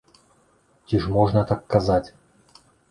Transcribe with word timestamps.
Ці 0.87 0.99
ж 1.03 1.11
можна 1.19 1.41
так 1.53 1.61
казаць? 1.77 2.05